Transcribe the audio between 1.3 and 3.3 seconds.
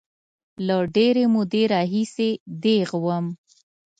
مودې راهیسې دیغ وم.